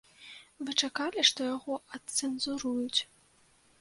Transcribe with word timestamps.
Вы 0.69 0.73
чакалі, 0.87 1.25
што 1.31 1.41
яго 1.49 1.73
адцэнзуруюць? 1.99 2.99